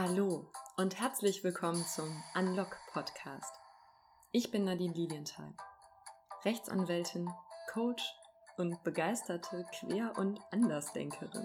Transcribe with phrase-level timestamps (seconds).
[0.00, 0.46] Hallo
[0.76, 3.52] und herzlich willkommen zum Unlock Podcast.
[4.30, 5.52] Ich bin Nadine Lilienthal,
[6.44, 7.28] Rechtsanwältin,
[7.72, 8.14] Coach
[8.58, 11.44] und begeisterte Quer- und Andersdenkerin.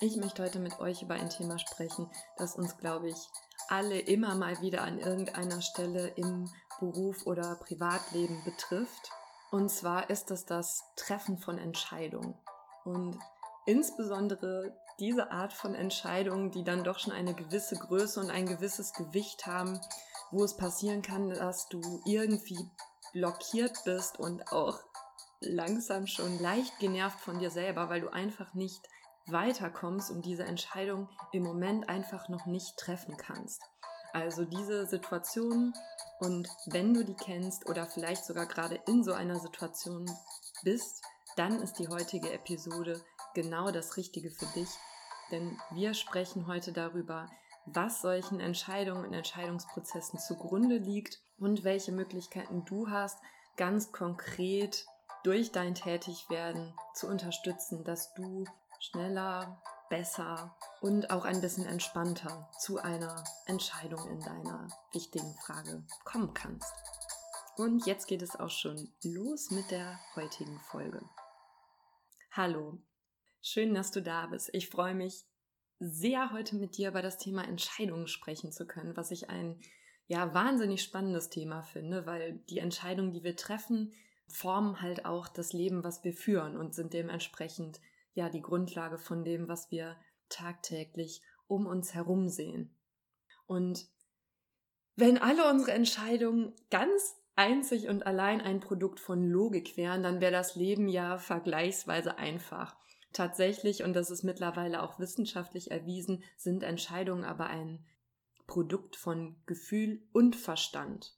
[0.00, 3.28] Ich möchte heute mit euch über ein Thema sprechen, das uns, glaube ich,
[3.68, 6.48] alle immer mal wieder an irgendeiner Stelle im
[6.78, 9.10] Beruf oder Privatleben betrifft.
[9.50, 12.38] Und zwar ist es das Treffen von Entscheidungen.
[12.84, 13.18] Und
[13.66, 18.92] insbesondere diese Art von Entscheidungen, die dann doch schon eine gewisse Größe und ein gewisses
[18.92, 19.80] Gewicht haben,
[20.30, 22.70] wo es passieren kann, dass du irgendwie
[23.12, 24.78] blockiert bist und auch
[25.40, 28.80] langsam schon leicht genervt von dir selber, weil du einfach nicht
[29.26, 33.62] weiterkommst und diese Entscheidung im Moment einfach noch nicht treffen kannst.
[34.12, 35.72] Also diese Situation
[36.18, 40.10] und wenn du die kennst oder vielleicht sogar gerade in so einer Situation
[40.62, 41.02] bist,
[41.36, 43.00] dann ist die heutige Episode
[43.34, 44.68] genau das Richtige für dich,
[45.30, 47.28] denn wir sprechen heute darüber,
[47.66, 53.18] was solchen Entscheidungen und Entscheidungsprozessen zugrunde liegt und welche Möglichkeiten du hast,
[53.56, 54.86] ganz konkret
[55.22, 58.44] durch dein Tätigwerden zu unterstützen, dass du
[58.80, 66.32] schneller, besser und auch ein bisschen entspannter zu einer Entscheidung in deiner wichtigen Frage kommen
[66.32, 66.72] kannst.
[67.56, 71.02] Und jetzt geht es auch schon los mit der heutigen Folge.
[72.30, 72.78] Hallo,
[73.42, 74.50] Schön, dass du da bist.
[74.52, 75.24] Ich freue mich
[75.78, 79.58] sehr, heute mit dir über das Thema Entscheidungen sprechen zu können, was ich ein
[80.08, 83.92] ja wahnsinnig spannendes Thema finde, weil die Entscheidungen, die wir treffen,
[84.28, 87.80] formen halt auch das Leben, was wir führen und sind dementsprechend
[88.12, 89.96] ja die Grundlage von dem, was wir
[90.28, 92.74] tagtäglich um uns herum sehen.
[93.46, 93.88] Und
[94.96, 100.32] wenn alle unsere Entscheidungen ganz einzig und allein ein Produkt von Logik wären, dann wäre
[100.32, 102.76] das Leben ja vergleichsweise einfach.
[103.12, 107.84] Tatsächlich, und das ist mittlerweile auch wissenschaftlich erwiesen, sind Entscheidungen aber ein
[108.46, 111.16] Produkt von Gefühl und Verstand.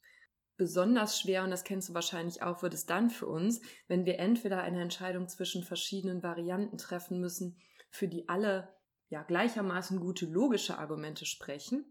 [0.56, 4.19] Besonders schwer, und das kennst du wahrscheinlich auch, wird es dann für uns, wenn wir
[4.19, 7.56] entweder eine Entscheidung zwischen verschiedenen Varianten treffen müssen,
[7.91, 8.69] für die alle
[9.08, 11.84] ja gleichermaßen gute logische Argumente sprechen,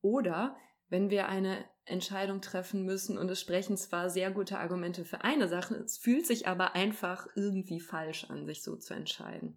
[0.00, 0.56] oder
[0.88, 5.48] wenn wir eine Entscheidung treffen müssen und es sprechen zwar sehr gute Argumente für eine
[5.48, 9.56] Sache, es fühlt sich aber einfach irgendwie falsch an, sich so zu entscheiden.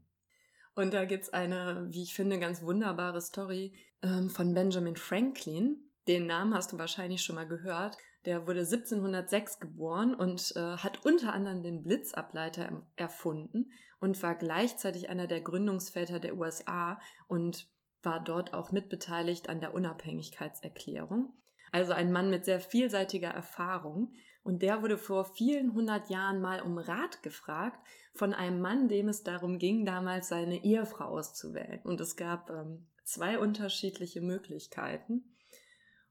[0.73, 5.77] Und da gibt's eine, wie ich finde, ganz wunderbare Story ähm, von Benjamin Franklin.
[6.07, 7.97] Den Namen hast du wahrscheinlich schon mal gehört.
[8.25, 15.09] Der wurde 1706 geboren und äh, hat unter anderem den Blitzableiter erfunden und war gleichzeitig
[15.09, 17.67] einer der Gründungsväter der USA und
[18.03, 21.33] war dort auch mitbeteiligt an der Unabhängigkeitserklärung.
[21.71, 24.13] Also ein Mann mit sehr vielseitiger Erfahrung.
[24.43, 27.79] Und der wurde vor vielen hundert Jahren mal um Rat gefragt
[28.13, 31.79] von einem Mann, dem es darum ging, damals seine Ehefrau auszuwählen.
[31.83, 35.35] Und es gab ähm, zwei unterschiedliche Möglichkeiten.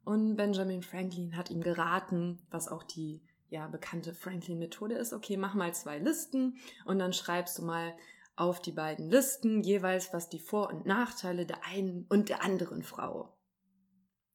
[0.04, 5.12] Und Benjamin Franklin hat ihm geraten, was auch die ja, bekannte Franklin-Methode ist.
[5.12, 7.94] Okay, mach mal zwei Listen und dann schreibst du mal
[8.40, 12.82] auf die beiden Listen jeweils, was die Vor- und Nachteile der einen und der anderen
[12.82, 13.36] Frau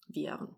[0.07, 0.55] wären.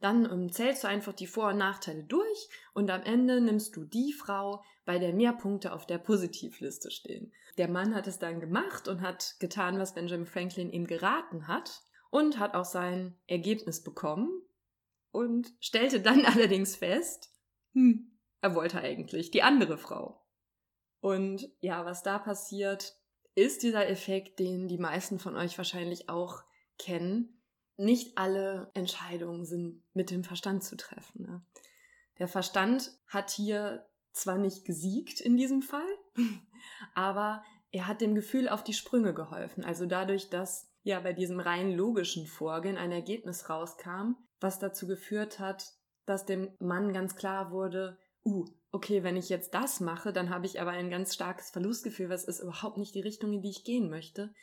[0.00, 3.84] Dann ähm, zählst du einfach die Vor- und Nachteile durch und am Ende nimmst du
[3.84, 7.32] die Frau, bei der mehr Punkte auf der Positivliste stehen.
[7.58, 11.82] Der Mann hat es dann gemacht und hat getan, was Benjamin Franklin ihm geraten hat
[12.10, 14.30] und hat auch sein Ergebnis bekommen
[15.10, 17.32] und stellte dann allerdings fest,
[17.72, 20.25] hm, er wollte eigentlich die andere Frau.
[21.00, 22.96] Und ja, was da passiert,
[23.34, 26.42] ist dieser Effekt, den die meisten von euch wahrscheinlich auch
[26.78, 27.42] kennen.
[27.76, 31.22] Nicht alle Entscheidungen sind mit dem Verstand zu treffen.
[31.26, 31.44] Ne?
[32.18, 35.86] Der Verstand hat hier zwar nicht gesiegt in diesem Fall,
[36.94, 39.62] aber er hat dem Gefühl auf die Sprünge geholfen.
[39.64, 45.38] Also dadurch, dass ja bei diesem rein logischen Vorgehen ein Ergebnis rauskam, was dazu geführt
[45.38, 45.74] hat,
[46.06, 50.44] dass dem Mann ganz klar wurde, uh, okay, wenn ich jetzt das mache, dann habe
[50.44, 53.64] ich aber ein ganz starkes Verlustgefühl, was ist überhaupt nicht die Richtung, in die ich
[53.64, 54.34] gehen möchte,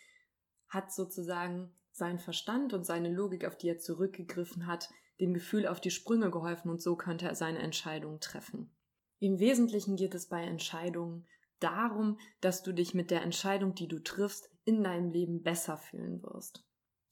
[0.68, 4.90] hat sozusagen sein Verstand und seine Logik, auf die er zurückgegriffen hat,
[5.20, 8.76] dem Gefühl auf die Sprünge geholfen und so konnte er seine Entscheidung treffen.
[9.20, 11.28] Im Wesentlichen geht es bei Entscheidungen
[11.60, 16.24] darum, dass du dich mit der Entscheidung, die du triffst, in deinem Leben besser fühlen
[16.24, 16.66] wirst.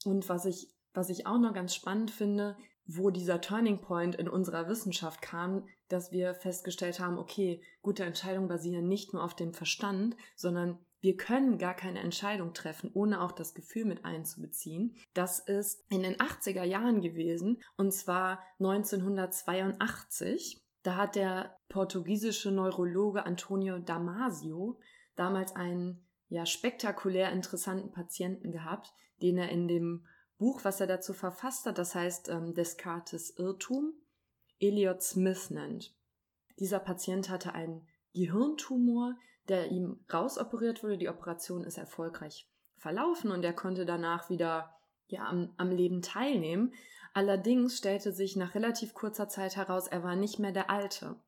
[0.05, 4.27] Und was ich, was ich auch noch ganz spannend finde, wo dieser Turning Point in
[4.27, 9.53] unserer Wissenschaft kam, dass wir festgestellt haben, okay, gute Entscheidungen basieren nicht nur auf dem
[9.53, 14.95] Verstand, sondern wir können gar keine Entscheidung treffen, ohne auch das Gefühl mit einzubeziehen.
[15.15, 20.63] Das ist in den 80er Jahren gewesen, und zwar 1982.
[20.83, 24.79] Da hat der portugiesische Neurologe Antonio Damasio
[25.15, 30.05] damals einen ja spektakulär interessanten Patienten gehabt, den er in dem
[30.41, 33.93] Buch, was er dazu verfasst hat, das heißt ähm, Descartes Irrtum,
[34.59, 35.95] Elliot Smith nennt.
[36.57, 39.15] Dieser Patient hatte einen Gehirntumor,
[39.49, 40.97] der ihm rausoperiert wurde.
[40.97, 44.73] Die Operation ist erfolgreich verlaufen und er konnte danach wieder
[45.05, 46.73] ja, am, am Leben teilnehmen.
[47.13, 51.21] Allerdings stellte sich nach relativ kurzer Zeit heraus, er war nicht mehr der Alte.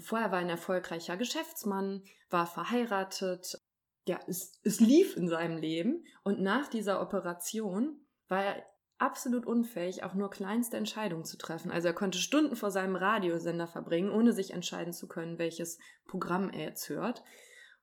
[0.00, 3.58] Vorher war er ein erfolgreicher Geschäftsmann, war verheiratet,
[4.06, 8.64] ja, es, es lief in seinem Leben und nach dieser Operation war er
[8.98, 11.70] absolut unfähig, auch nur kleinste Entscheidungen zu treffen.
[11.70, 16.50] Also er konnte Stunden vor seinem Radiosender verbringen, ohne sich entscheiden zu können, welches Programm
[16.50, 17.24] er jetzt hört.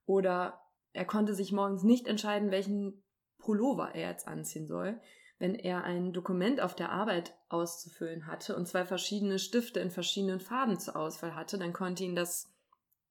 [0.06, 0.60] Oder
[0.92, 3.02] er konnte sich morgens nicht entscheiden, welchen
[3.38, 5.00] Pullover er jetzt anziehen soll,
[5.38, 10.40] wenn er ein Dokument auf der Arbeit auszufüllen hatte und zwei verschiedene Stifte in verschiedenen
[10.40, 12.52] Farben zur Auswahl hatte, dann konnte ihn das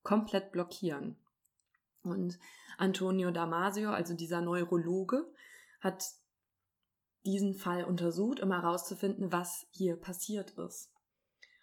[0.04, 1.18] komplett blockieren.
[2.04, 2.40] Und
[2.78, 5.26] Antonio Damasio, also dieser Neurologe,
[5.82, 6.04] hat
[7.26, 10.92] diesen Fall untersucht, um herauszufinden, was hier passiert ist.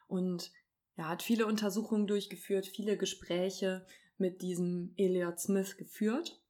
[0.07, 0.53] Und
[0.97, 3.87] er hat viele Untersuchungen durchgeführt, viele Gespräche
[4.17, 6.41] mit diesem Elliot Smith geführt.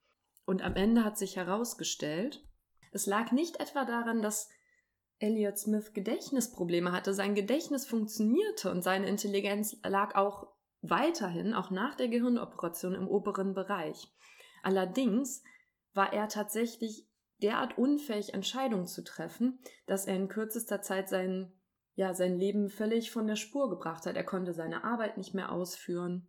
[0.45, 2.45] Und am Ende hat sich herausgestellt,
[2.93, 4.49] es lag nicht etwa daran, dass
[5.19, 7.15] Elliot Smith Gedächtnisprobleme hatte.
[7.15, 10.49] Sein Gedächtnis funktionierte und seine Intelligenz lag auch
[10.83, 14.09] weiterhin, auch nach der Gehirnoperation, im oberen Bereich.
[14.63, 15.43] Allerdings
[15.95, 17.09] war er tatsächlich
[17.43, 21.53] derart unfähig, Entscheidungen zu treffen, dass er in kürzester Zeit sein,
[21.95, 24.17] ja, sein Leben völlig von der Spur gebracht hat.
[24.17, 26.27] Er konnte seine Arbeit nicht mehr ausführen,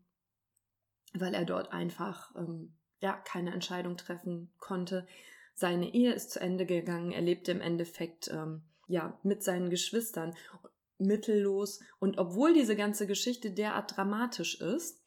[1.14, 5.08] weil er dort einfach ähm, ja, keine Entscheidung treffen konnte.
[5.54, 7.12] Seine Ehe ist zu Ende gegangen.
[7.12, 10.36] Er lebte im Endeffekt ähm, ja, mit seinen Geschwistern
[10.98, 11.80] mittellos.
[12.00, 15.02] Und obwohl diese ganze Geschichte derart dramatisch ist,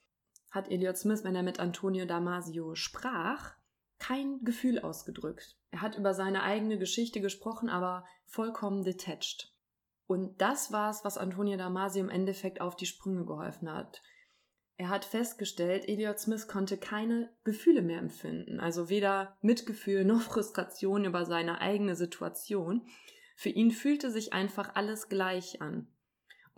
[0.50, 3.57] hat Elliot Smith, wenn er mit Antonio Damasio sprach,
[3.98, 5.56] kein Gefühl ausgedrückt.
[5.70, 9.52] Er hat über seine eigene Geschichte gesprochen, aber vollkommen detached.
[10.06, 14.00] Und das war es, was Antonio Damasio im Endeffekt auf die Sprünge geholfen hat.
[14.78, 21.04] Er hat festgestellt, Elliot Smith konnte keine Gefühle mehr empfinden, also weder Mitgefühl noch Frustration
[21.04, 22.86] über seine eigene Situation.
[23.34, 25.88] Für ihn fühlte sich einfach alles gleich an.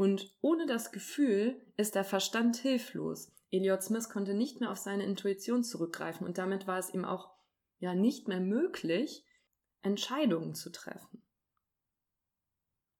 [0.01, 3.31] Und ohne das Gefühl ist der Verstand hilflos.
[3.51, 7.29] Elliot Smith konnte nicht mehr auf seine Intuition zurückgreifen und damit war es ihm auch
[7.81, 9.27] ja nicht mehr möglich,
[9.83, 11.23] Entscheidungen zu treffen.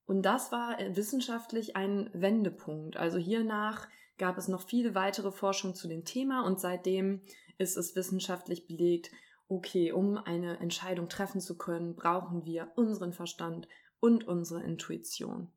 [0.05, 2.99] Und das war wissenschaftlich ein Wendepunkt.
[2.99, 3.89] Also hiernach
[4.19, 7.23] gab es noch viele weitere Forschung zu dem Thema und seitdem
[7.57, 9.11] ist es wissenschaftlich belegt,
[9.49, 13.69] okay, um eine Entscheidung treffen zu können, brauchen wir unseren Verstand
[14.01, 15.51] und unsere Intuition.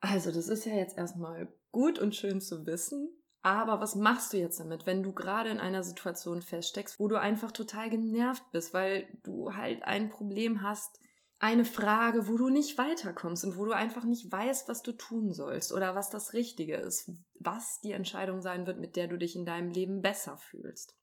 [0.00, 3.10] Also, das ist ja jetzt erstmal gut und schön zu wissen,
[3.42, 7.18] aber was machst du jetzt damit, wenn du gerade in einer Situation feststeckst, wo du
[7.18, 11.00] einfach total genervt bist, weil du halt ein Problem hast,
[11.38, 15.32] eine Frage, wo du nicht weiterkommst und wo du einfach nicht weißt, was du tun
[15.32, 19.36] sollst oder was das Richtige ist, was die Entscheidung sein wird, mit der du dich
[19.36, 20.94] in deinem Leben besser fühlst.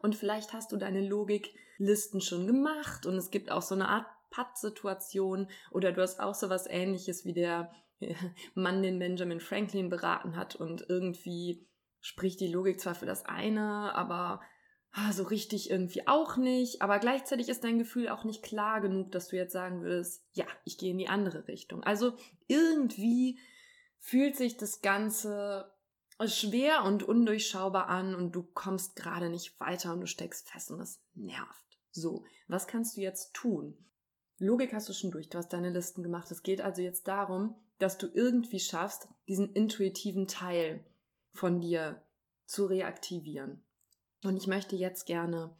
[0.00, 4.06] Und vielleicht hast du deine Logiklisten schon gemacht und es gibt auch so eine Art
[4.30, 7.72] Patt-Situation oder du hast auch so was ähnliches wie der
[8.54, 11.66] Mann, den Benjamin Franklin beraten hat und irgendwie
[12.00, 14.40] spricht die Logik zwar für das eine, aber
[14.92, 16.82] ah, so richtig irgendwie auch nicht.
[16.82, 20.46] Aber gleichzeitig ist dein Gefühl auch nicht klar genug, dass du jetzt sagen würdest, ja,
[20.64, 21.82] ich gehe in die andere Richtung.
[21.84, 22.14] Also
[22.48, 23.38] irgendwie
[23.98, 25.70] fühlt sich das Ganze
[26.26, 30.80] schwer und undurchschaubar an und du kommst gerade nicht weiter und du steckst fest und
[30.80, 31.78] es nervt.
[31.92, 33.76] So, was kannst du jetzt tun?
[34.38, 36.30] Logik hast du schon durch, du hast deine Listen gemacht.
[36.30, 40.84] Es geht also jetzt darum, dass du irgendwie schaffst, diesen intuitiven Teil
[41.32, 42.02] von dir
[42.46, 43.64] zu reaktivieren.
[44.22, 45.56] Und ich möchte jetzt gerne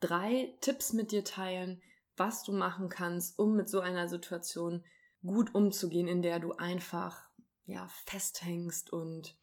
[0.00, 1.80] drei Tipps mit dir teilen,
[2.16, 4.84] was du machen kannst, um mit so einer Situation
[5.22, 7.28] gut umzugehen, in der du einfach
[7.64, 9.36] ja festhängst und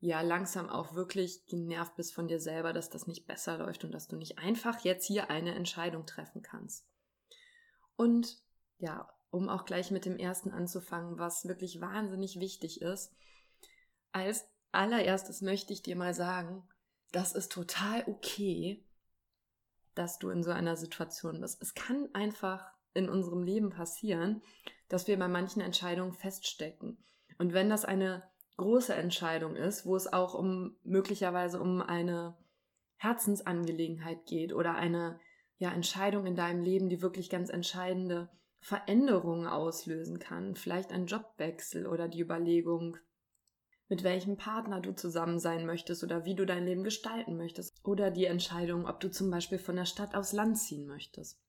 [0.00, 3.92] ja langsam auch wirklich genervt bist von dir selber, dass das nicht besser läuft und
[3.92, 6.86] dass du nicht einfach jetzt hier eine Entscheidung treffen kannst.
[7.96, 8.42] Und
[8.78, 13.12] ja, um auch gleich mit dem ersten anzufangen, was wirklich wahnsinnig wichtig ist,
[14.12, 16.66] als allererstes möchte ich dir mal sagen,
[17.12, 18.84] das ist total okay,
[19.94, 21.60] dass du in so einer Situation bist.
[21.62, 24.42] Es kann einfach in unserem Leben passieren,
[24.88, 26.98] dass wir bei manchen Entscheidungen feststecken.
[27.38, 28.22] Und wenn das eine
[28.56, 32.36] große Entscheidung ist, wo es auch um möglicherweise um eine
[32.96, 35.20] Herzensangelegenheit geht oder eine
[35.58, 38.28] ja, Entscheidung in deinem Leben, die wirklich ganz entscheidende
[38.60, 42.96] Veränderungen auslösen kann, vielleicht ein Jobwechsel oder die Überlegung,
[43.88, 47.74] mit welchem Partner du zusammen sein möchtest oder wie du dein Leben gestalten möchtest.
[47.84, 51.40] Oder die Entscheidung, ob du zum Beispiel von der Stadt aufs Land ziehen möchtest.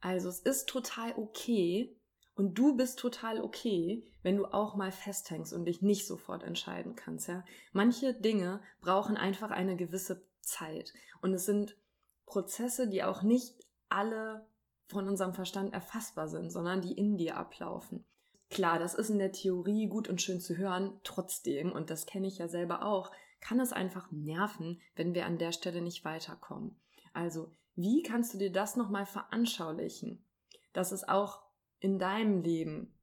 [0.00, 1.96] Also es ist total okay
[2.34, 6.94] und du bist total okay, wenn du auch mal festhängst und dich nicht sofort entscheiden
[6.94, 7.44] kannst, ja.
[7.72, 10.92] Manche Dinge brauchen einfach eine gewisse Zeit
[11.22, 11.78] und es sind
[12.26, 13.54] Prozesse, die auch nicht
[13.88, 14.46] alle
[14.88, 18.04] von unserem Verstand erfassbar sind, sondern die in dir ablaufen.
[18.50, 22.28] Klar, das ist in der Theorie gut und schön zu hören, trotzdem, und das kenne
[22.28, 26.76] ich ja selber auch, kann es einfach nerven, wenn wir an der Stelle nicht weiterkommen.
[27.12, 30.24] Also, wie kannst du dir das nochmal veranschaulichen,
[30.72, 31.42] dass es auch
[31.80, 32.94] in deinem Leben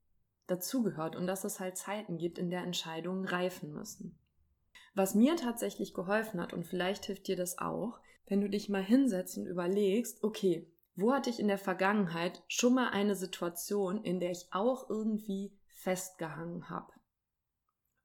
[0.48, 4.18] dazugehört und dass es halt Zeiten gibt, in der Entscheidungen reifen müssen?
[4.96, 8.84] Was mir tatsächlich geholfen hat, und vielleicht hilft dir das auch, wenn du dich mal
[8.84, 14.20] hinsetzt und überlegst, okay, wo hatte ich in der Vergangenheit schon mal eine Situation, in
[14.20, 16.94] der ich auch irgendwie festgehangen habe?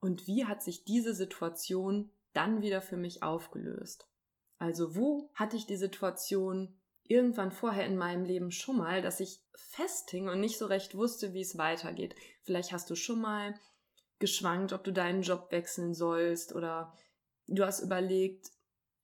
[0.01, 4.09] Und wie hat sich diese Situation dann wieder für mich aufgelöst?
[4.59, 9.43] Also wo hatte ich die Situation irgendwann vorher in meinem Leben schon mal, dass ich
[9.55, 12.15] festhing und nicht so recht wusste, wie es weitergeht?
[12.43, 13.55] Vielleicht hast du schon mal
[14.19, 16.95] geschwankt, ob du deinen Job wechseln sollst oder
[17.47, 18.51] du hast überlegt,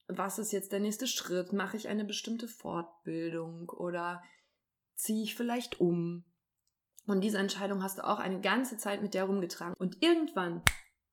[0.08, 1.52] was ist jetzt der nächste Schritt?
[1.52, 4.22] Mache ich eine bestimmte Fortbildung oder
[4.94, 6.24] ziehe ich vielleicht um?
[7.06, 9.74] Und diese Entscheidung hast du auch eine ganze Zeit mit der rumgetragen.
[9.78, 10.62] Und irgendwann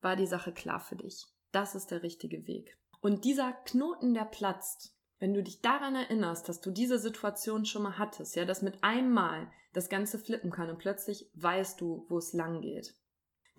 [0.00, 1.26] war die Sache klar für dich.
[1.52, 2.78] Das ist der richtige Weg.
[3.00, 7.82] Und dieser Knoten, der platzt, wenn du dich daran erinnerst, dass du diese Situation schon
[7.82, 12.06] mal hattest, ja, dass mit einem Mal das Ganze flippen kann und plötzlich weißt du,
[12.08, 12.94] wo es lang geht.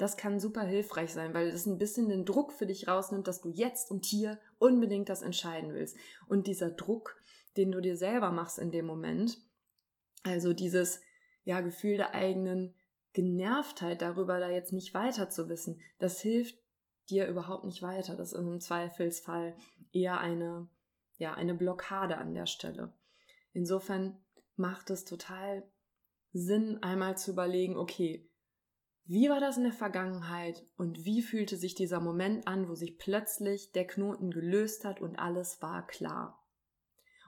[0.04, 3.40] Das kann super hilfreich sein, weil es ein bisschen den Druck für dich rausnimmt, dass
[3.40, 5.96] du jetzt und hier unbedingt das entscheiden willst.
[6.28, 7.16] Und dieser Druck,
[7.56, 9.38] den du dir selber machst in dem Moment,
[10.24, 11.00] also dieses
[11.46, 12.76] ja, Gefühl der eigenen
[13.14, 16.60] Genervtheit darüber, da jetzt nicht weiter zu wissen, das hilft
[17.10, 18.18] dir überhaupt nicht weiter.
[18.18, 19.56] Das ist im Zweifelsfall
[19.94, 20.68] eher eine,
[21.16, 22.92] ja, eine Blockade an der Stelle.
[23.54, 24.22] Insofern
[24.58, 25.64] macht es total
[26.34, 28.30] Sinn, einmal zu überlegen, okay,
[29.06, 32.98] wie war das in der Vergangenheit und wie fühlte sich dieser Moment an, wo sich
[32.98, 36.42] plötzlich der Knoten gelöst hat und alles war klar?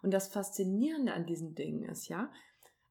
[0.01, 2.31] Und das Faszinierende an diesen Dingen ist, ja,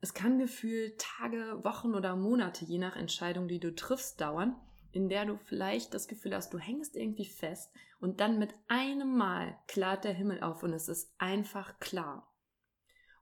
[0.00, 4.54] es kann gefühlt Tage, Wochen oder Monate, je nach Entscheidung, die du triffst, dauern,
[4.92, 9.16] in der du vielleicht das Gefühl hast, du hängst irgendwie fest und dann mit einem
[9.16, 12.30] Mal klart der Himmel auf und es ist einfach klar.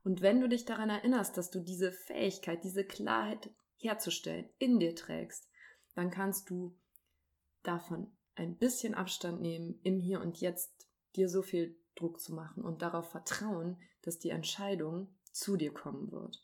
[0.03, 4.93] Und wenn du dich daran erinnerst, dass du diese Fähigkeit, diese Klarheit herzustellen in dir
[4.93, 5.49] trägst,
[5.95, 6.75] dann kannst du
[7.63, 12.63] davon ein bisschen Abstand nehmen, im Hier und Jetzt dir so viel Druck zu machen
[12.63, 16.43] und darauf vertrauen, dass die Entscheidung zu dir kommen wird.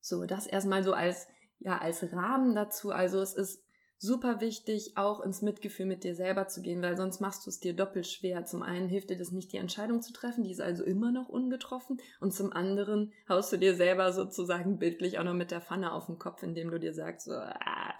[0.00, 1.26] So, das erstmal so als,
[1.58, 2.90] ja, als Rahmen dazu.
[2.90, 3.65] Also es ist
[3.98, 7.60] super wichtig, auch ins Mitgefühl mit dir selber zu gehen, weil sonst machst du es
[7.60, 8.44] dir doppelt schwer.
[8.44, 11.28] Zum einen hilft dir das nicht, die Entscheidung zu treffen, die ist also immer noch
[11.28, 11.98] ungetroffen.
[12.20, 16.06] Und zum anderen haust du dir selber sozusagen bildlich auch noch mit der Pfanne auf
[16.06, 17.94] den Kopf, indem du dir sagst, so, ah,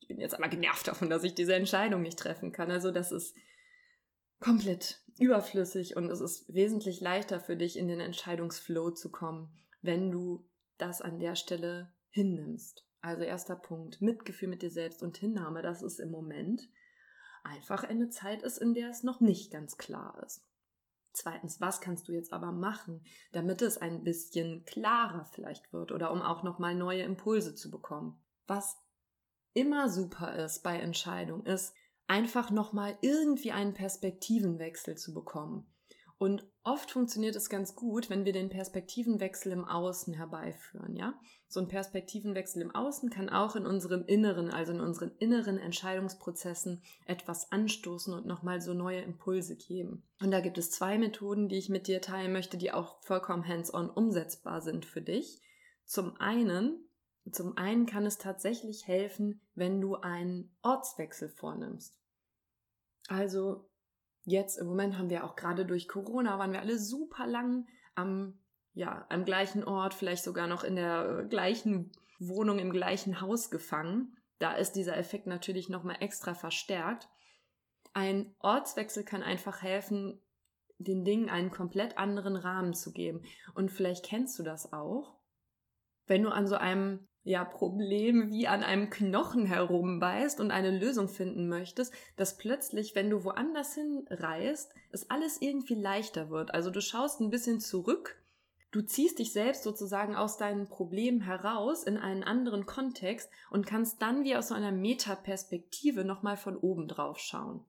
[0.00, 2.70] ich bin jetzt aber genervt davon, dass ich diese Entscheidung nicht treffen kann.
[2.70, 3.34] Also das ist
[4.40, 9.50] komplett überflüssig und es ist wesentlich leichter für dich, in den Entscheidungsflow zu kommen,
[9.82, 12.86] wenn du das an der Stelle hinnimmst.
[13.00, 16.68] Also erster Punkt, Mitgefühl mit dir selbst und Hinnahme, dass es im Moment
[17.42, 20.44] einfach eine Zeit ist, in der es noch nicht ganz klar ist.
[21.12, 26.12] Zweitens, was kannst du jetzt aber machen, damit es ein bisschen klarer vielleicht wird oder
[26.12, 28.22] um auch nochmal neue Impulse zu bekommen?
[28.46, 28.78] Was
[29.54, 31.74] immer super ist bei Entscheidungen, ist
[32.06, 35.66] einfach nochmal irgendwie einen Perspektivenwechsel zu bekommen.
[36.20, 41.18] Und oft funktioniert es ganz gut, wenn wir den Perspektivenwechsel im Außen herbeiführen, ja?
[41.48, 46.82] So ein Perspektivenwechsel im Außen kann auch in unserem Inneren, also in unseren inneren Entscheidungsprozessen
[47.06, 50.06] etwas anstoßen und nochmal so neue Impulse geben.
[50.20, 53.48] Und da gibt es zwei Methoden, die ich mit dir teilen möchte, die auch vollkommen
[53.48, 55.40] hands-on umsetzbar sind für dich.
[55.86, 56.86] Zum einen,
[57.32, 61.98] zum einen kann es tatsächlich helfen, wenn du einen Ortswechsel vornimmst.
[63.08, 63.69] Also
[64.24, 68.38] jetzt im Moment haben wir auch gerade durch Corona, waren wir alle super lang am,
[68.74, 73.50] ja, am gleichen Ort, vielleicht sogar noch in der äh, gleichen Wohnung, im gleichen Haus
[73.50, 74.16] gefangen.
[74.38, 77.08] Da ist dieser Effekt natürlich nochmal extra verstärkt.
[77.92, 80.20] Ein Ortswechsel kann einfach helfen,
[80.78, 83.22] den Dingen einen komplett anderen Rahmen zu geben.
[83.54, 85.19] Und vielleicht kennst du das auch.
[86.10, 91.06] Wenn du an so einem ja, Problem wie an einem Knochen herumbeißt und eine Lösung
[91.06, 96.52] finden möchtest, dass plötzlich, wenn du woanders hinreist, es alles irgendwie leichter wird.
[96.52, 98.20] Also du schaust ein bisschen zurück,
[98.72, 104.02] du ziehst dich selbst sozusagen aus deinen Problemen heraus in einen anderen Kontext und kannst
[104.02, 107.64] dann wie aus so einer Metaperspektive nochmal von oben drauf schauen.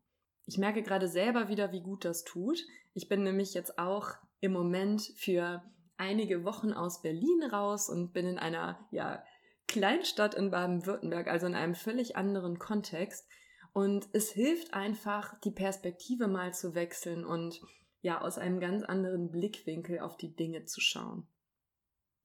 [0.48, 2.58] Ich merke gerade selber wieder, wie gut das tut.
[2.96, 5.62] Ich bin nämlich jetzt auch im Moment für
[6.02, 9.24] einige Wochen aus Berlin raus und bin in einer ja,
[9.68, 13.28] Kleinstadt in Baden-Württemberg, also in einem völlig anderen Kontext.
[13.72, 17.62] Und es hilft einfach, die Perspektive mal zu wechseln und
[18.02, 21.28] ja, aus einem ganz anderen Blickwinkel auf die Dinge zu schauen.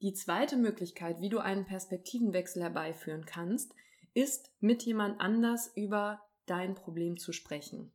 [0.00, 3.75] Die zweite Möglichkeit, wie du einen Perspektivenwechsel herbeiführen kannst,
[4.14, 7.92] ist, mit jemand anders über dein Problem zu sprechen.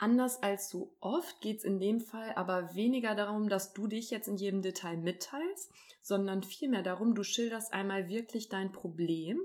[0.00, 4.10] Anders als so oft geht es in dem Fall aber weniger darum, dass du dich
[4.10, 9.38] jetzt in jedem Detail mitteilst, sondern vielmehr darum, du schilderst einmal wirklich dein Problem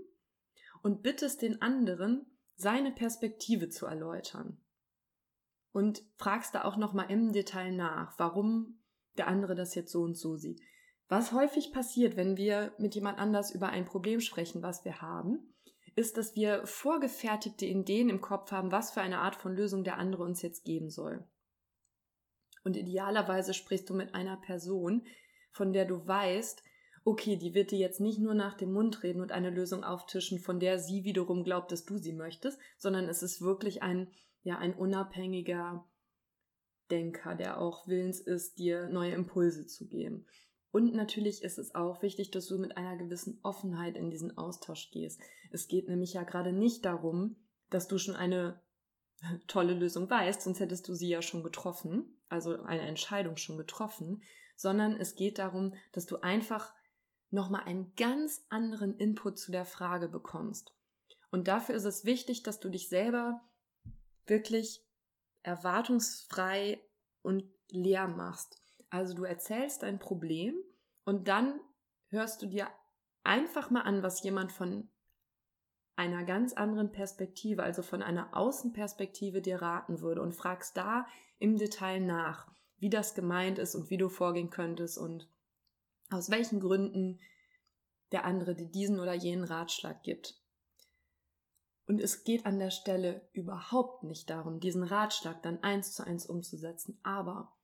[0.81, 4.57] und bittest den anderen, seine Perspektive zu erläutern.
[5.73, 8.79] Und fragst da auch nochmal im Detail nach, warum
[9.17, 10.61] der andere das jetzt so und so sieht.
[11.09, 15.53] Was häufig passiert, wenn wir mit jemand anders über ein Problem sprechen, was wir haben,
[15.95, 19.97] ist, dass wir vorgefertigte Ideen im Kopf haben, was für eine Art von Lösung der
[19.97, 21.23] andere uns jetzt geben soll.
[22.63, 25.05] Und idealerweise sprichst du mit einer Person,
[25.51, 26.63] von der du weißt,
[27.05, 30.39] okay, die wird dir jetzt nicht nur nach dem Mund reden und eine Lösung auftischen,
[30.39, 34.11] von der sie wiederum glaubt, dass du sie möchtest, sondern es ist wirklich ein,
[34.41, 35.87] ja, ein unabhängiger
[36.89, 40.25] Denker, der auch willens ist, dir neue Impulse zu geben.
[40.75, 44.91] Und natürlich ist es auch wichtig, dass du mit einer gewissen Offenheit in diesen Austausch
[44.91, 45.21] gehst.
[45.49, 47.37] Es geht nämlich ja gerade nicht darum,
[47.69, 48.59] dass du schon eine
[49.47, 54.21] tolle Lösung weißt, sonst hättest du sie ja schon getroffen, also eine Entscheidung schon getroffen,
[54.57, 56.73] sondern es geht darum, dass du einfach
[57.29, 60.75] nochmal einen ganz anderen Input zu der Frage bekommst.
[61.31, 63.39] Und dafür ist es wichtig, dass du dich selber
[64.25, 64.83] wirklich
[65.41, 66.81] erwartungsfrei
[67.21, 68.61] und leer machst.
[68.89, 70.55] Also du erzählst dein Problem
[71.05, 71.59] und dann
[72.09, 72.67] hörst du dir
[73.23, 74.89] einfach mal an, was jemand von
[75.95, 81.07] einer ganz anderen Perspektive, also von einer Außenperspektive dir raten würde und fragst da
[81.39, 85.29] im Detail nach, wie das gemeint ist und wie du vorgehen könntest und
[86.09, 87.21] aus welchen Gründen
[88.11, 90.41] der andere dir diesen oder jenen Ratschlag gibt.
[91.87, 96.25] Und es geht an der Stelle überhaupt nicht darum, diesen Ratschlag dann eins zu eins
[96.25, 97.55] umzusetzen, aber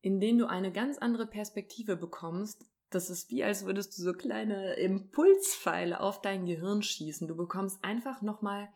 [0.00, 2.69] indem du eine ganz andere Perspektive bekommst.
[2.90, 7.28] Das ist wie, als würdest du so kleine Impulspfeile auf dein Gehirn schießen.
[7.28, 8.68] Du bekommst einfach nochmal,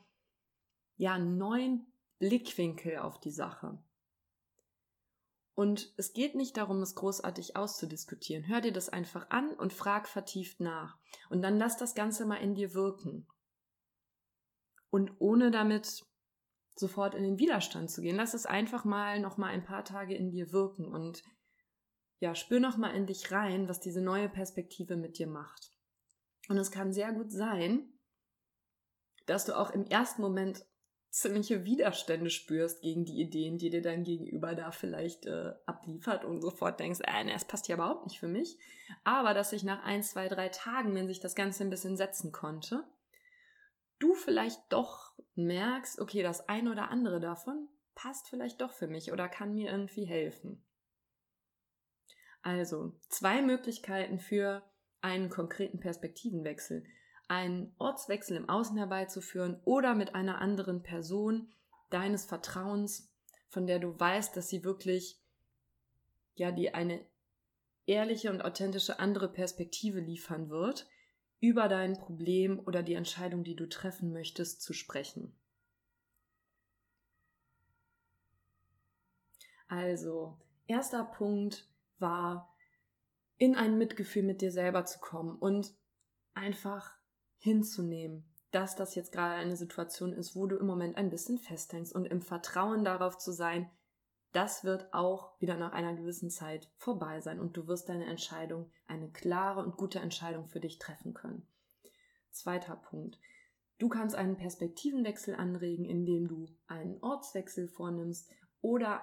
[0.97, 3.83] ja, einen neuen Blickwinkel auf die Sache.
[5.55, 8.47] Und es geht nicht darum, es großartig auszudiskutieren.
[8.47, 10.97] Hör dir das einfach an und frag vertieft nach.
[11.29, 13.27] Und dann lass das Ganze mal in dir wirken.
[14.91, 16.05] Und ohne damit
[16.77, 18.17] sofort in den Widerstand zu gehen.
[18.17, 21.23] Lass es einfach mal noch mal ein paar Tage in dir wirken und
[22.19, 25.73] ja, spür noch mal in dich rein, was diese neue Perspektive mit dir macht.
[26.49, 27.89] Und es kann sehr gut sein,
[29.27, 30.65] dass du auch im ersten Moment
[31.11, 36.41] ziemliche Widerstände spürst gegen die Ideen, die dir dein Gegenüber da vielleicht äh, abliefert und
[36.41, 38.59] sofort denkst, äh, nee, das passt ja überhaupt nicht für mich.
[39.05, 42.33] Aber dass sich nach ein, zwei, drei Tagen, wenn sich das Ganze ein bisschen setzen
[42.33, 42.85] konnte,
[44.01, 49.13] du vielleicht doch merkst, okay, das eine oder andere davon passt vielleicht doch für mich
[49.13, 50.65] oder kann mir irgendwie helfen.
[52.45, 54.63] Also, zwei Möglichkeiten für
[55.01, 56.85] einen konkreten Perspektivenwechsel.
[57.27, 61.49] Einen Ortswechsel im Außen herbeizuführen oder mit einer anderen Person
[61.89, 63.11] deines Vertrauens,
[63.49, 65.19] von der du weißt, dass sie wirklich,
[66.35, 67.07] ja, die eine
[67.87, 70.87] ehrliche und authentische andere Perspektive liefern wird,
[71.41, 75.35] über dein Problem oder die Entscheidung, die du treffen möchtest, zu sprechen.
[79.67, 81.67] Also, erster Punkt
[82.05, 82.55] war,
[83.37, 85.75] in ein Mitgefühl mit dir selber zu kommen und
[86.35, 86.93] einfach
[87.39, 91.95] hinzunehmen, dass das jetzt gerade eine Situation ist, wo du im Moment ein bisschen festhängst
[91.95, 93.71] und im Vertrauen darauf zu sein,
[94.33, 98.71] das wird auch wieder nach einer gewissen Zeit vorbei sein und du wirst deine Entscheidung,
[98.87, 101.49] eine klare und gute Entscheidung für dich treffen können.
[102.31, 103.19] Zweiter Punkt.
[103.79, 109.03] Du kannst einen Perspektivenwechsel anregen, indem du einen Ortswechsel vornimmst oder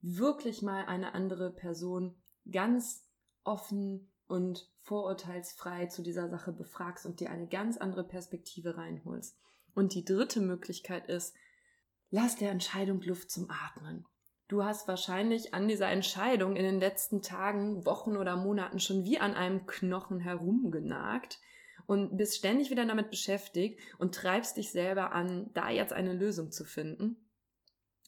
[0.00, 2.14] wirklich mal eine andere Person
[2.50, 3.04] ganz
[3.44, 9.36] offen und vorurteilsfrei zu dieser Sache befragst und dir eine ganz andere Perspektive reinholst.
[9.74, 11.34] Und die dritte Möglichkeit ist,
[12.10, 14.06] lass der Entscheidung Luft zum Atmen.
[14.48, 19.18] Du hast wahrscheinlich an dieser Entscheidung in den letzten Tagen, Wochen oder Monaten schon wie
[19.18, 21.38] an einem Knochen herumgenagt
[21.86, 26.50] und bist ständig wieder damit beschäftigt und treibst dich selber an, da jetzt eine Lösung
[26.50, 27.27] zu finden.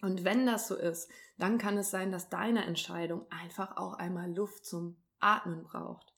[0.00, 4.32] Und wenn das so ist, dann kann es sein, dass deine Entscheidung einfach auch einmal
[4.34, 6.14] Luft zum Atmen braucht.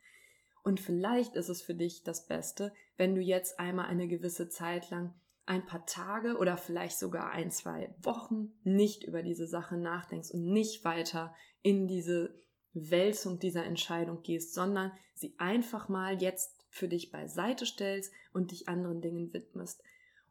[0.63, 4.91] Und vielleicht ist es für dich das Beste, wenn du jetzt einmal eine gewisse Zeit
[4.91, 5.15] lang
[5.45, 10.45] ein paar Tage oder vielleicht sogar ein, zwei Wochen nicht über diese Sache nachdenkst und
[10.45, 12.41] nicht weiter in diese
[12.75, 18.69] Wälzung dieser Entscheidung gehst, sondern sie einfach mal jetzt für dich beiseite stellst und dich
[18.69, 19.83] anderen Dingen widmest.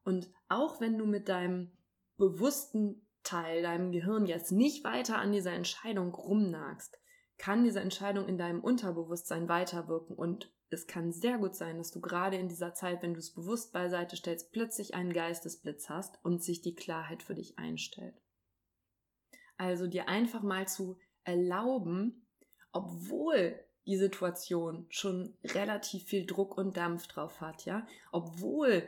[0.04, 1.72] Und auch wenn du mit deinem
[2.18, 7.00] bewussten Teil, deinem Gehirn jetzt nicht weiter an dieser Entscheidung rumnagst,
[7.38, 12.00] kann diese Entscheidung in deinem Unterbewusstsein weiterwirken und es kann sehr gut sein, dass du
[12.00, 16.42] gerade in dieser Zeit, wenn du es bewusst beiseite stellst, plötzlich einen Geistesblitz hast und
[16.42, 18.16] sich die Klarheit für dich einstellt.
[19.58, 22.26] Also dir einfach mal zu erlauben,
[22.72, 28.84] obwohl die Situation schon relativ viel Druck und Dampf drauf hat, ja, obwohl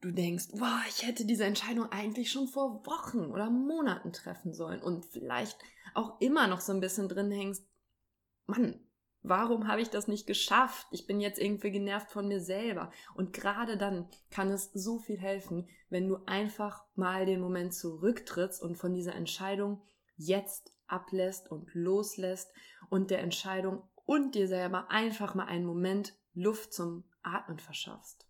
[0.00, 4.80] du denkst, wow, ich hätte diese Entscheidung eigentlich schon vor Wochen oder Monaten treffen sollen
[4.80, 5.58] und vielleicht
[5.94, 7.66] auch immer noch so ein bisschen drin hängst,
[8.46, 8.80] Mann,
[9.22, 10.86] warum habe ich das nicht geschafft?
[10.90, 12.90] Ich bin jetzt irgendwie genervt von mir selber.
[13.14, 18.62] Und gerade dann kann es so viel helfen, wenn du einfach mal den Moment zurücktrittst
[18.62, 19.82] und von dieser Entscheidung
[20.16, 22.50] jetzt ablässt und loslässt
[22.88, 28.27] und der Entscheidung und dir selber einfach mal einen Moment Luft zum Atmen verschaffst.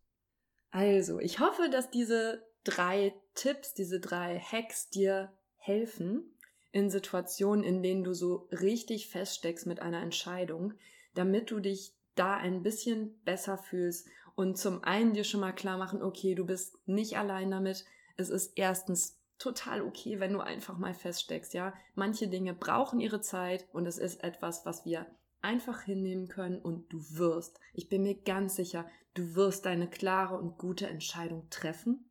[0.71, 6.35] Also, ich hoffe, dass diese drei Tipps, diese drei Hacks dir helfen
[6.73, 10.75] in Situationen, in denen du so richtig feststeckst mit einer Entscheidung,
[11.15, 15.79] damit du dich da ein bisschen besser fühlst und zum einen dir schon mal klar
[15.79, 17.85] machen, okay, du bist nicht allein damit.
[18.17, 21.73] Es ist erstens total okay, wenn du einfach mal feststeckst, ja.
[21.95, 25.07] Manche Dinge brauchen ihre Zeit und es ist etwas, was wir
[25.41, 30.37] einfach hinnehmen können und du wirst, ich bin mir ganz sicher, du wirst deine klare
[30.37, 32.11] und gute Entscheidung treffen.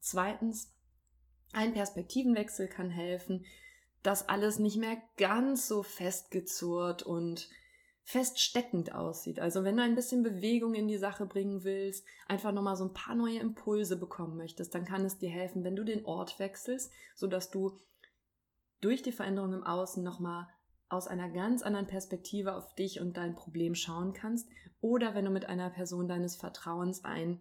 [0.00, 0.74] Zweitens,
[1.52, 3.44] ein Perspektivenwechsel kann helfen,
[4.02, 7.48] dass alles nicht mehr ganz so festgezurrt und
[8.04, 9.38] feststeckend aussieht.
[9.38, 12.94] Also wenn du ein bisschen Bewegung in die Sache bringen willst, einfach nochmal so ein
[12.94, 16.90] paar neue Impulse bekommen möchtest, dann kann es dir helfen, wenn du den Ort wechselst,
[17.14, 17.78] sodass du
[18.80, 20.48] durch die Veränderung im Außen nochmal
[20.88, 24.48] aus einer ganz anderen Perspektive auf dich und dein Problem schauen kannst
[24.80, 27.40] oder wenn du mit einer Person deines Vertrauens ein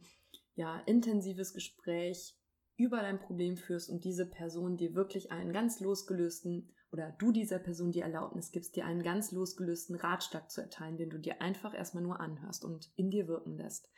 [0.56, 2.36] ja, intensives Gespräch
[2.78, 7.60] über dein Problem führst und diese Person dir wirklich einen ganz losgelösten oder du dieser
[7.60, 11.74] Person die Erlaubnis gibst, dir einen ganz losgelösten Ratschlag zu erteilen, den du dir einfach
[11.74, 13.90] erstmal nur anhörst und in dir wirken lässt.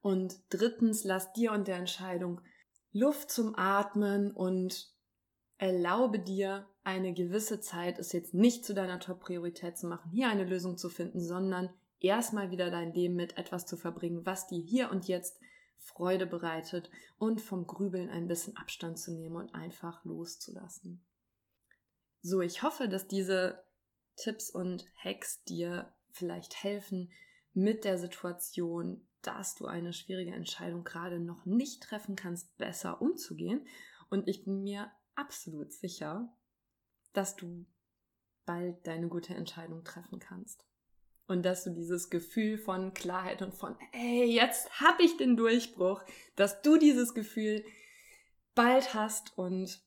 [0.00, 2.40] Und drittens, lass dir und der Entscheidung
[2.92, 4.92] Luft zum Atmen und
[5.60, 10.44] erlaube dir eine gewisse Zeit, es jetzt nicht zu deiner Top-Priorität zu machen, hier eine
[10.44, 11.68] Lösung zu finden, sondern
[12.00, 15.38] erstmal wieder dein Leben mit etwas zu verbringen, was dir hier und jetzt
[15.76, 21.04] Freude bereitet und vom Grübeln ein bisschen Abstand zu nehmen und einfach loszulassen.
[22.22, 23.62] So, ich hoffe, dass diese
[24.16, 27.10] Tipps und Hacks dir vielleicht helfen,
[27.52, 33.66] mit der Situation, dass du eine schwierige Entscheidung gerade noch nicht treffen kannst, besser umzugehen.
[34.08, 36.32] Und ich bin mir absolut sicher,
[37.12, 37.66] dass du
[38.46, 40.66] bald deine gute Entscheidung treffen kannst.
[41.26, 46.02] Und dass du dieses Gefühl von Klarheit und von, ey, jetzt hab ich den Durchbruch,
[46.34, 47.64] dass du dieses Gefühl
[48.56, 49.80] bald hast und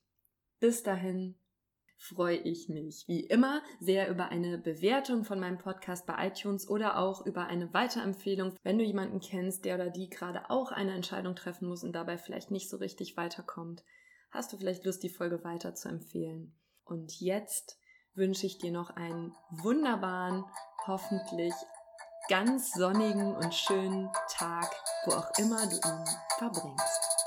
[0.61, 1.35] bis dahin
[1.97, 6.97] freue ich mich wie immer sehr über eine Bewertung von meinem Podcast bei iTunes oder
[6.97, 11.35] auch über eine Weiterempfehlung, wenn du jemanden kennst, der oder die gerade auch eine Entscheidung
[11.35, 13.83] treffen muss und dabei vielleicht nicht so richtig weiterkommt
[14.33, 16.55] hast du vielleicht Lust, die Folge weiter zu empfehlen.
[16.83, 17.77] Und jetzt
[18.15, 20.43] wünsche ich dir noch einen wunderbaren,
[20.87, 21.53] hoffentlich
[22.29, 24.69] ganz sonnigen und schönen Tag,
[25.05, 26.05] wo auch immer du ihn
[26.37, 27.22] verbringst.